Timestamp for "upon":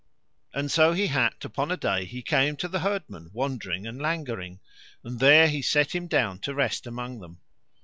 1.45-1.69